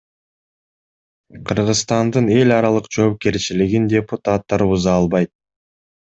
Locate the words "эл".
2.39-2.55